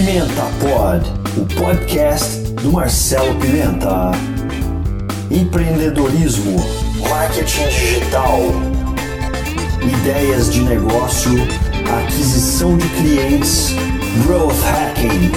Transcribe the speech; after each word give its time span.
Pimenta 0.00 0.44
Pod, 0.60 1.04
o 1.36 1.44
podcast 1.60 2.38
do 2.62 2.72
Marcelo 2.72 3.34
Pimenta. 3.38 4.12
Empreendedorismo, 5.30 6.56
marketing 7.06 7.68
digital, 7.68 8.38
ideias 9.82 10.50
de 10.50 10.62
negócio, 10.62 11.32
aquisição 12.02 12.78
de 12.78 12.88
clientes, 12.88 13.74
growth 14.24 14.58
hacking. 14.62 15.32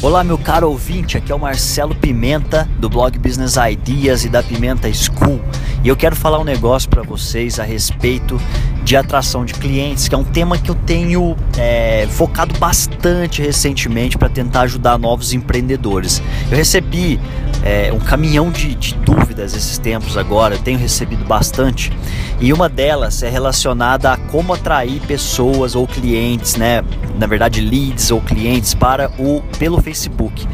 Olá, 0.00 0.24
meu 0.24 0.38
caro 0.38 0.70
ouvinte, 0.70 1.18
aqui 1.18 1.30
é 1.30 1.34
o 1.34 1.38
Marcelo 1.38 1.94
Pimenta 1.94 2.66
do 2.78 2.88
blog 2.88 3.18
Business 3.18 3.56
Ideas 3.56 4.24
e 4.24 4.30
da 4.30 4.42
Pimenta 4.42 4.90
School. 4.90 5.38
E 5.84 5.88
eu 5.88 5.96
quero 5.96 6.16
falar 6.16 6.38
um 6.38 6.44
negócio 6.44 6.88
para 6.88 7.02
vocês 7.02 7.60
a 7.60 7.62
respeito 7.62 8.40
de 8.88 8.96
atração 8.96 9.44
de 9.44 9.52
clientes, 9.52 10.08
que 10.08 10.14
é 10.14 10.18
um 10.18 10.24
tema 10.24 10.56
que 10.56 10.70
eu 10.70 10.74
tenho 10.74 11.36
é, 11.58 12.08
focado 12.10 12.58
bastante 12.58 13.42
recentemente 13.42 14.16
para 14.16 14.30
tentar 14.30 14.62
ajudar 14.62 14.96
novos 14.96 15.34
empreendedores. 15.34 16.22
Eu 16.50 16.56
recebi 16.56 17.20
é, 17.62 17.92
um 17.92 17.98
caminhão 17.98 18.50
de, 18.50 18.74
de, 18.74 18.94
dúvidas 18.94 19.54
esses 19.54 19.76
tempos 19.76 20.16
agora, 20.16 20.54
eu 20.54 20.58
tenho 20.60 20.78
recebido 20.78 21.22
bastante, 21.26 21.92
e 22.40 22.50
uma 22.50 22.66
delas 22.66 23.22
é 23.22 23.28
relacionada 23.28 24.10
a 24.10 24.16
como 24.16 24.54
atrair 24.54 25.02
pessoas 25.02 25.74
ou 25.74 25.86
clientes, 25.86 26.56
né? 26.56 26.82
Na 27.18 27.26
verdade, 27.26 27.60
leads 27.60 28.10
ou 28.10 28.22
clientes 28.22 28.72
para 28.72 29.10
o 29.18 29.42
pelo 29.58 29.82
Facebook. 29.82 30.48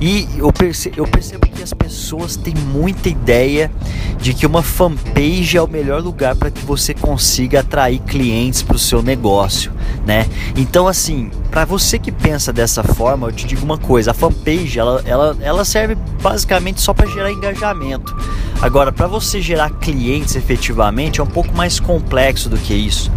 E 0.00 0.26
eu 0.38 0.50
percebo, 0.50 0.96
eu 0.98 1.06
percebo 1.06 1.46
que 1.46 1.62
as 1.62 1.74
pessoas 1.74 2.34
têm 2.34 2.54
muita 2.54 3.08
ideia 3.08 3.70
de 4.18 4.32
que 4.32 4.46
uma 4.46 4.62
fanpage 4.62 5.56
é 5.56 5.62
o 5.62 5.68
melhor 5.68 6.00
lugar 6.02 6.34
para 6.34 6.50
que 6.50 6.64
você 6.64 6.94
consiga 6.94 7.60
atrair 7.60 8.00
clientes 8.00 8.62
para 8.62 8.76
o 8.76 8.78
seu 8.78 9.02
negócio, 9.02 9.70
né? 10.06 10.26
Então, 10.56 10.88
assim, 10.88 11.30
para 11.50 11.66
você 11.66 11.98
que 11.98 12.10
pensa 12.10 12.50
dessa 12.52 12.82
forma, 12.82 13.28
eu 13.28 13.32
te 13.32 13.46
digo 13.46 13.62
uma 13.62 13.76
coisa: 13.76 14.12
a 14.12 14.14
fanpage 14.14 14.78
ela, 14.78 15.02
ela, 15.04 15.36
ela 15.40 15.64
serve 15.64 15.94
basicamente 16.22 16.80
só 16.80 16.94
para 16.94 17.06
gerar 17.06 17.30
engajamento. 17.30 18.16
Agora, 18.62 18.92
para 18.92 19.06
você 19.06 19.40
gerar 19.40 19.70
clientes 19.70 20.34
efetivamente, 20.34 21.20
é 21.20 21.22
um 21.22 21.26
pouco 21.26 21.54
mais 21.54 21.78
complexo 21.78 22.48
do 22.48 22.56
que 22.56 22.74
isso. 22.74 23.10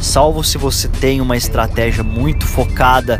Salvo 0.00 0.44
se 0.44 0.56
você 0.56 0.88
tem 0.88 1.20
uma 1.20 1.36
estratégia 1.36 2.04
muito 2.04 2.46
focada 2.46 3.18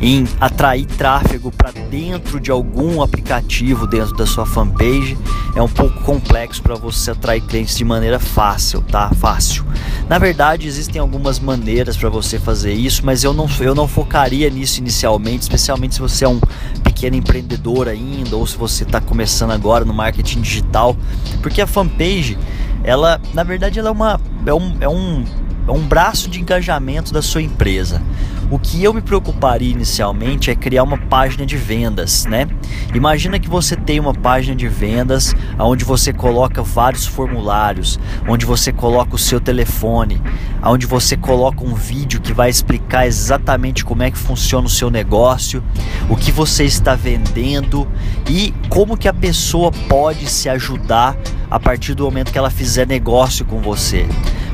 em 0.00 0.26
atrair 0.40 0.86
tráfego 0.86 1.50
para 1.50 1.72
dentro 1.72 2.40
de 2.40 2.50
algum 2.50 3.02
aplicativo 3.02 3.86
dentro 3.86 4.16
da 4.16 4.26
sua 4.26 4.46
fanpage, 4.46 5.18
é 5.54 5.60
um 5.60 5.68
pouco 5.68 6.02
complexo 6.02 6.62
para 6.62 6.74
você 6.74 7.10
atrair 7.10 7.42
clientes 7.42 7.76
de 7.76 7.84
maneira 7.84 8.18
fácil, 8.18 8.80
tá? 8.80 9.10
Fácil. 9.10 9.64
Na 10.08 10.18
verdade, 10.18 10.66
existem 10.66 11.00
algumas 11.00 11.38
maneiras 11.38 11.96
para 11.96 12.08
você 12.08 12.38
fazer 12.38 12.72
isso, 12.72 13.04
mas 13.04 13.22
eu 13.22 13.34
não, 13.34 13.46
eu 13.60 13.74
não 13.74 13.86
focaria 13.86 14.48
nisso 14.48 14.80
inicialmente, 14.80 15.42
especialmente 15.42 15.94
se 15.94 16.00
você 16.00 16.24
é 16.24 16.28
um 16.28 16.40
pequeno 16.82 17.16
empreendedor 17.16 17.86
ainda 17.86 18.36
ou 18.36 18.46
se 18.46 18.56
você 18.56 18.84
está 18.84 19.00
começando 19.00 19.50
agora 19.50 19.84
no 19.84 19.92
marketing 19.92 20.40
digital, 20.40 20.96
porque 21.42 21.60
a 21.60 21.66
fanpage, 21.66 22.38
ela, 22.82 23.20
na 23.34 23.42
verdade, 23.42 23.78
ela 23.78 23.88
é 23.88 23.92
uma 23.92 24.20
é 24.46 24.54
um, 24.54 24.76
é 24.80 24.88
um 24.88 25.24
um 25.72 25.86
braço 25.86 26.28
de 26.28 26.40
engajamento 26.40 27.12
da 27.12 27.22
sua 27.22 27.42
empresa. 27.42 28.02
O 28.50 28.58
que 28.58 28.82
eu 28.82 28.92
me 28.92 29.00
preocuparia 29.00 29.70
inicialmente 29.70 30.50
é 30.50 30.56
criar 30.56 30.82
uma 30.82 30.98
página 30.98 31.46
de 31.46 31.56
vendas, 31.56 32.26
né? 32.26 32.48
Imagina 32.92 33.38
que 33.38 33.48
você 33.48 33.76
tem 33.76 34.00
uma 34.00 34.12
página 34.12 34.56
de 34.56 34.66
vendas 34.66 35.32
onde 35.56 35.84
você 35.84 36.12
coloca 36.12 36.60
vários 36.60 37.06
formulários, 37.06 38.00
onde 38.26 38.44
você 38.44 38.72
coloca 38.72 39.14
o 39.14 39.18
seu 39.18 39.40
telefone, 39.40 40.20
onde 40.64 40.84
você 40.84 41.16
coloca 41.16 41.64
um 41.64 41.74
vídeo 41.74 42.20
que 42.20 42.32
vai 42.32 42.50
explicar 42.50 43.06
exatamente 43.06 43.84
como 43.84 44.02
é 44.02 44.10
que 44.10 44.18
funciona 44.18 44.66
o 44.66 44.70
seu 44.70 44.90
negócio, 44.90 45.62
o 46.08 46.16
que 46.16 46.32
você 46.32 46.64
está 46.64 46.96
vendendo 46.96 47.86
e 48.28 48.52
como 48.68 48.96
que 48.96 49.06
a 49.06 49.14
pessoa 49.14 49.70
pode 49.88 50.28
se 50.28 50.48
ajudar 50.48 51.16
a 51.48 51.60
partir 51.60 51.94
do 51.94 52.04
momento 52.04 52.32
que 52.32 52.38
ela 52.38 52.50
fizer 52.50 52.86
negócio 52.86 53.44
com 53.44 53.60
você. 53.60 54.08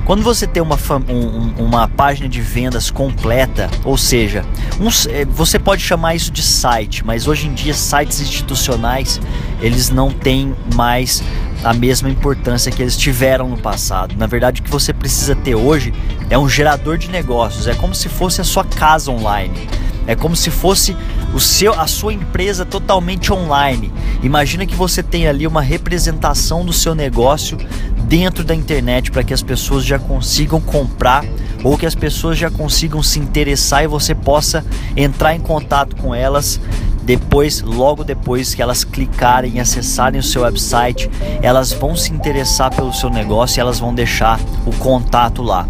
Quando 0.06 0.22
você 0.22 0.46
tem 0.46 0.62
uma, 0.62 0.78
um, 1.08 1.64
uma 1.64 1.88
página 1.88 2.28
de 2.28 2.40
vendas 2.40 2.92
completa, 2.92 3.68
ou 3.84 3.98
seja, 3.98 4.44
um, 4.80 4.86
é, 5.10 5.24
você 5.24 5.58
pode 5.58 5.82
chamar 5.82 6.14
isso 6.14 6.30
de 6.30 6.42
site, 6.42 7.04
mas 7.04 7.26
hoje 7.26 7.48
em 7.48 7.52
dia 7.52 7.74
sites 7.74 8.20
institucionais 8.20 9.20
eles 9.60 9.90
não 9.90 10.12
têm 10.12 10.54
mais 10.76 11.24
a 11.64 11.74
mesma 11.74 12.08
importância 12.08 12.70
que 12.70 12.80
eles 12.80 12.96
tiveram 12.96 13.48
no 13.48 13.58
passado. 13.58 14.14
Na 14.16 14.28
verdade, 14.28 14.60
o 14.60 14.64
que 14.64 14.70
você 14.70 14.92
precisa 14.92 15.34
ter 15.34 15.56
hoje 15.56 15.92
é 16.30 16.38
um 16.38 16.48
gerador 16.48 16.96
de 16.96 17.10
negócios, 17.10 17.66
é 17.66 17.74
como 17.74 17.92
se 17.92 18.08
fosse 18.08 18.40
a 18.40 18.44
sua 18.44 18.64
casa 18.64 19.10
online. 19.10 19.68
É 20.06 20.14
como 20.14 20.36
se 20.36 20.50
fosse 20.50 20.96
o 21.34 21.40
seu, 21.40 21.72
a 21.72 21.88
sua 21.88 22.12
empresa 22.12 22.64
totalmente 22.64 23.32
online. 23.32 23.92
Imagina 24.22 24.64
que 24.64 24.74
você 24.76 25.02
tem 25.02 25.26
ali 25.26 25.48
uma 25.48 25.60
representação 25.60 26.64
do 26.64 26.72
seu 26.72 26.94
negócio 26.94 27.58
dentro 28.06 28.44
da 28.44 28.54
internet 28.54 29.10
para 29.10 29.22
que 29.22 29.34
as 29.34 29.42
pessoas 29.42 29.84
já 29.84 29.98
consigam 29.98 30.60
comprar 30.60 31.24
ou 31.62 31.76
que 31.76 31.86
as 31.86 31.94
pessoas 31.94 32.38
já 32.38 32.50
consigam 32.50 33.02
se 33.02 33.18
interessar 33.18 33.82
e 33.82 33.86
você 33.86 34.14
possa 34.14 34.64
entrar 34.96 35.34
em 35.34 35.40
contato 35.40 35.96
com 35.96 36.14
elas 36.14 36.60
depois, 37.02 37.62
logo 37.62 38.02
depois 38.02 38.52
que 38.52 38.60
elas 38.60 38.82
clicarem 38.82 39.54
e 39.54 39.60
acessarem 39.60 40.18
o 40.18 40.22
seu 40.24 40.42
website, 40.42 41.08
elas 41.40 41.72
vão 41.72 41.94
se 41.94 42.12
interessar 42.12 42.74
pelo 42.74 42.92
seu 42.92 43.08
negócio 43.08 43.58
e 43.58 43.60
elas 43.60 43.78
vão 43.78 43.94
deixar 43.94 44.40
o 44.66 44.72
contato 44.76 45.40
lá. 45.40 45.68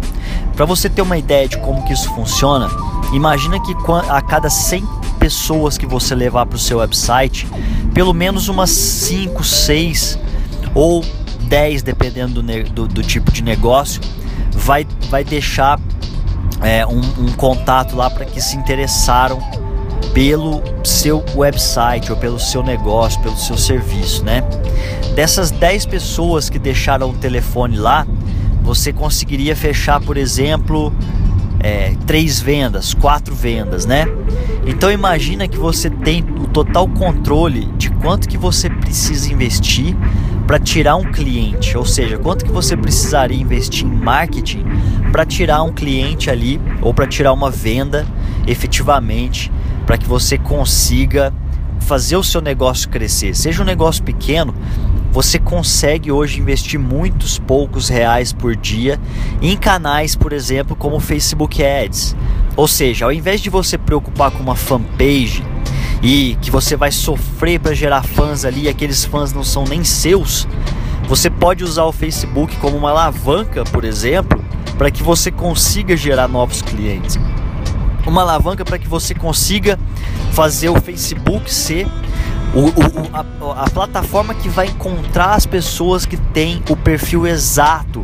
Para 0.55 0.65
você 0.65 0.89
ter 0.89 1.03
uma 1.03 1.17
ideia 1.17 1.47
de 1.47 1.57
como 1.59 1.83
que 1.85 1.93
isso 1.93 2.09
funciona, 2.15 2.67
imagina 3.13 3.59
que 3.59 3.75
a 4.09 4.19
cada 4.19 4.49
100 4.49 4.83
pessoas 5.19 5.77
que 5.77 5.85
você 5.85 6.15
levar 6.15 6.47
para 6.47 6.55
o 6.55 6.59
seu 6.59 6.79
website, 6.79 7.47
pelo 7.93 8.13
menos 8.13 8.47
umas 8.47 8.71
5, 8.71 9.43
6 9.43 10.19
ou 10.73 11.03
10, 11.47 11.81
dependendo 11.83 12.41
do, 12.41 12.63
do, 12.63 12.87
do 12.87 13.03
tipo 13.03 13.31
de 13.31 13.43
negócio, 13.43 14.01
vai, 14.51 14.85
vai 15.09 15.23
deixar 15.23 15.79
é, 16.61 16.85
um, 16.85 16.99
um 16.99 17.31
contato 17.33 17.95
lá 17.95 18.09
para 18.09 18.25
que 18.25 18.41
se 18.41 18.55
interessaram 18.55 19.39
pelo 20.13 20.63
seu 20.83 21.23
website 21.35 22.11
ou 22.11 22.17
pelo 22.17 22.39
seu 22.39 22.63
negócio, 22.63 23.21
pelo 23.21 23.37
seu 23.37 23.57
serviço, 23.57 24.23
né? 24.23 24.43
Dessas 25.15 25.51
10 25.51 25.85
pessoas 25.85 26.49
que 26.49 26.57
deixaram 26.57 27.09
o 27.09 27.13
telefone 27.13 27.77
lá, 27.77 28.05
você 28.63 28.91
conseguiria 28.91 29.55
fechar, 29.55 30.01
por 30.01 30.17
exemplo, 30.17 30.93
é, 31.59 31.93
três 32.05 32.39
vendas, 32.39 32.93
quatro 32.93 33.33
vendas, 33.33 33.85
né? 33.85 34.05
Então 34.65 34.91
imagina 34.91 35.47
que 35.47 35.57
você 35.57 35.89
tem 35.89 36.23
o 36.23 36.47
total 36.47 36.87
controle 36.87 37.65
de 37.77 37.89
quanto 37.89 38.27
que 38.27 38.37
você 38.37 38.69
precisa 38.69 39.31
investir 39.31 39.95
para 40.47 40.57
tirar 40.57 40.95
um 40.95 41.11
cliente, 41.11 41.77
ou 41.77 41.85
seja, 41.85 42.17
quanto 42.17 42.45
que 42.45 42.51
você 42.51 42.77
precisaria 42.77 43.37
investir 43.37 43.85
em 43.85 43.91
marketing 43.91 44.63
para 45.11 45.25
tirar 45.25 45.61
um 45.61 45.73
cliente 45.73 46.29
ali 46.29 46.59
ou 46.81 46.93
para 46.93 47.05
tirar 47.05 47.33
uma 47.33 47.51
venda 47.51 48.07
efetivamente 48.47 49.51
para 49.85 49.97
que 49.97 50.07
você 50.07 50.37
consiga 50.37 51.33
fazer 51.81 52.15
o 52.15 52.23
seu 52.23 52.39
negócio 52.39 52.89
crescer. 52.89 53.35
Seja 53.35 53.61
um 53.61 53.65
negócio 53.65 54.01
pequeno, 54.01 54.55
você 55.11 55.37
consegue 55.37 56.11
hoje 56.11 56.39
investir 56.39 56.79
muitos 56.79 57.37
poucos 57.37 57.89
reais 57.89 58.31
por 58.31 58.55
dia 58.55 58.99
em 59.41 59.57
canais, 59.57 60.15
por 60.15 60.31
exemplo, 60.31 60.77
como 60.77 60.99
Facebook 60.99 61.61
Ads. 61.61 62.15
Ou 62.55 62.67
seja, 62.67 63.05
ao 63.05 63.11
invés 63.11 63.41
de 63.41 63.49
você 63.49 63.77
preocupar 63.77 64.31
com 64.31 64.39
uma 64.39 64.55
fanpage 64.55 65.43
e 66.01 66.37
que 66.41 66.51
você 66.51 66.75
vai 66.75 66.91
sofrer 66.91 67.59
para 67.59 67.73
gerar 67.73 68.03
fãs 68.03 68.45
ali, 68.45 68.67
aqueles 68.67 69.03
fãs 69.05 69.33
não 69.33 69.43
são 69.43 69.63
nem 69.63 69.83
seus, 69.83 70.47
você 71.07 71.29
pode 71.29 71.63
usar 71.63 71.85
o 71.85 71.91
Facebook 71.91 72.55
como 72.57 72.77
uma 72.77 72.89
alavanca, 72.89 73.63
por 73.65 73.83
exemplo, 73.83 74.43
para 74.77 74.91
que 74.91 75.01
você 75.01 75.31
consiga 75.31 75.95
gerar 75.97 76.27
novos 76.27 76.61
clientes 76.61 77.17
uma 78.07 78.21
alavanca 78.21 78.63
para 78.63 78.79
que 78.79 78.87
você 78.87 79.13
consiga 79.13 79.77
fazer 80.31 80.69
o 80.69 80.81
Facebook 80.81 81.53
ser 81.53 81.87
o, 82.53 82.67
o, 82.69 83.51
a, 83.51 83.63
a, 83.63 83.69
plataforma 83.69 84.33
que 84.33 84.47
vai 84.47 84.67
encontrar 84.67 85.35
as 85.35 85.45
pessoas 85.45 86.05
que 86.05 86.15
têm 86.17 86.63
o 86.69 86.75
perfil 86.75 87.27
exato 87.27 88.01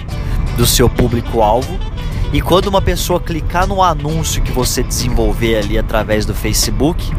do 0.57 0.65
seu 0.65 0.89
público-alvo. 0.89 1.79
E 2.33 2.41
quando 2.41 2.65
uma 2.65 2.81
pessoa 2.81 3.19
clicar 3.19 3.67
no 3.67 3.83
anúncio 3.83 4.41
que 4.41 4.51
você 4.51 4.81
desenvolver 4.81 5.57
ali 5.57 5.77
através 5.77 6.25
do 6.25 6.33
Facebook, 6.33 7.13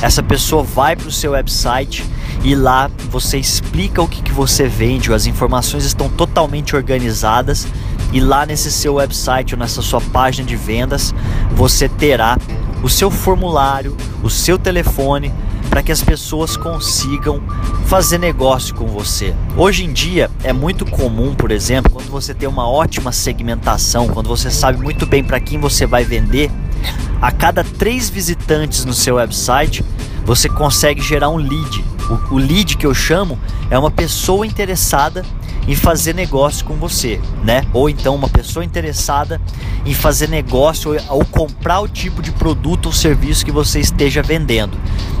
essa 0.00 0.22
pessoa 0.22 0.62
vai 0.62 0.94
para 0.94 1.08
o 1.08 1.12
seu 1.12 1.32
website 1.32 2.08
e 2.44 2.54
lá 2.54 2.88
você 3.10 3.36
explica 3.36 4.00
o 4.00 4.06
que, 4.06 4.22
que 4.22 4.30
você 4.30 4.68
vende, 4.68 5.12
as 5.12 5.26
informações 5.26 5.84
estão 5.84 6.08
totalmente 6.08 6.76
organizadas 6.76 7.66
e 8.12 8.20
lá 8.20 8.46
nesse 8.46 8.70
seu 8.70 8.94
website 8.94 9.54
ou 9.54 9.58
nessa 9.58 9.82
sua 9.82 10.00
página 10.00 10.46
de 10.46 10.54
vendas 10.54 11.12
você 11.50 11.88
terá 11.88 12.38
o 12.80 12.88
seu 12.88 13.10
formulário, 13.10 13.96
o 14.22 14.30
seu 14.30 14.56
telefone 14.56 15.32
para 15.70 15.82
que 15.84 15.92
as 15.92 16.02
pessoas 16.02 16.56
consigam 16.56 17.40
fazer 17.86 18.18
negócio 18.18 18.74
com 18.74 18.86
você. 18.88 19.34
Hoje 19.56 19.84
em 19.84 19.92
dia 19.92 20.28
é 20.42 20.52
muito 20.52 20.84
comum, 20.84 21.34
por 21.34 21.52
exemplo, 21.52 21.92
quando 21.92 22.10
você 22.10 22.34
tem 22.34 22.48
uma 22.48 22.68
ótima 22.68 23.12
segmentação, 23.12 24.08
quando 24.08 24.28
você 24.28 24.50
sabe 24.50 24.82
muito 24.82 25.06
bem 25.06 25.22
para 25.22 25.38
quem 25.38 25.60
você 25.60 25.86
vai 25.86 26.04
vender, 26.04 26.50
a 27.22 27.30
cada 27.30 27.62
três 27.62 28.10
visitantes 28.10 28.84
no 28.84 28.92
seu 28.92 29.14
website, 29.14 29.84
você 30.24 30.48
consegue 30.48 31.00
gerar 31.00 31.30
um 31.30 31.36
lead. 31.36 31.84
O, 32.10 32.34
o 32.34 32.38
lead 32.38 32.76
que 32.76 32.86
eu 32.86 32.92
chamo 32.92 33.38
é 33.70 33.78
uma 33.78 33.90
pessoa 33.90 34.44
interessada 34.44 35.24
em 35.66 35.74
fazer 35.74 36.14
negócio 36.14 36.64
com 36.64 36.74
você, 36.74 37.20
né? 37.44 37.64
Ou 37.72 37.88
então 37.88 38.14
uma 38.14 38.28
pessoa 38.28 38.64
interessada 38.64 39.40
em 39.84 39.94
fazer 39.94 40.28
negócio 40.28 40.96
ou, 41.08 41.24
comprar 41.24 41.80
o 41.80 41.88
tipo 41.88 42.22
de 42.22 42.32
produto 42.32 42.86
ou 42.86 42.92
serviço 42.92 43.44
que 43.44 43.52
você 43.52 43.80
esteja 43.80 44.22
vendendo. 44.22 44.76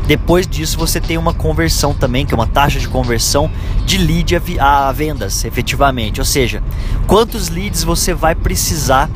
Depois 0.06 0.46
disso, 0.46 0.76
você 0.76 1.00
tem 1.00 1.16
uma 1.16 1.32
conversão 1.32 1.94
também, 1.94 2.26
que 2.26 2.34
é 2.34 2.36
uma 2.36 2.46
taxa 2.46 2.80
de 2.80 2.88
conversão 2.88 3.50
de 3.86 3.96
lead 3.98 4.40
a 4.58 4.90
vendas, 4.90 5.44
efetivamente. 5.44 6.20
Ou 6.20 6.24
seja, 6.24 6.62
quantos 7.06 7.48
leads 7.48 7.84
você 7.84 8.12
vai 8.12 8.34
precisar 8.34 9.08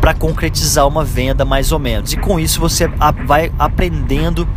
para 0.00 0.14
concretizar 0.14 0.86
uma 0.86 1.04
venda 1.04 1.44
mais 1.44 1.72
ou 1.72 1.78
menos. 1.78 2.12
E 2.12 2.16
com 2.16 2.38
isso 2.40 2.60
você 2.60 2.88
vai 3.26 3.52
aprendendo 3.58 4.48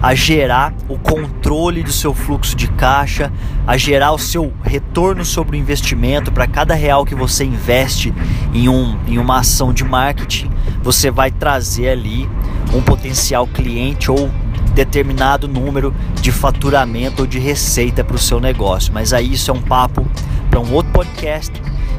a 0.00 0.14
gerar 0.14 0.72
o 0.88 0.98
controle 0.98 1.82
do 1.82 1.92
seu 1.92 2.14
fluxo 2.14 2.54
de 2.54 2.68
caixa, 2.68 3.32
a 3.66 3.76
gerar 3.76 4.12
o 4.12 4.18
seu 4.18 4.52
retorno 4.62 5.24
sobre 5.24 5.56
o 5.56 5.60
investimento 5.60 6.30
para 6.30 6.46
cada 6.46 6.74
real 6.74 7.04
que 7.04 7.14
você 7.14 7.44
investe 7.44 8.14
em, 8.54 8.68
um, 8.68 8.98
em 9.06 9.18
uma 9.18 9.40
ação 9.40 9.72
de 9.72 9.84
marketing, 9.84 10.50
você 10.82 11.10
vai 11.10 11.30
trazer 11.30 11.88
ali 11.88 12.28
um 12.72 12.80
potencial 12.80 13.46
cliente 13.46 14.10
ou 14.10 14.30
determinado 14.74 15.48
número 15.48 15.92
de 16.20 16.30
faturamento 16.30 17.22
ou 17.22 17.26
de 17.26 17.38
receita 17.38 18.04
para 18.04 18.14
o 18.14 18.18
seu 18.18 18.38
negócio. 18.38 18.92
Mas 18.92 19.12
aí 19.12 19.32
isso 19.32 19.50
é 19.50 19.54
um 19.54 19.60
papo 19.60 20.06
para 20.48 20.60
um 20.60 20.72
outro 20.72 20.92
podcast 20.92 21.52